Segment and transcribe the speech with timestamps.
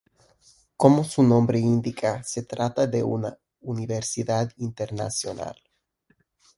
[0.77, 5.61] Como su nombre indica, se trata de una universidad internacional.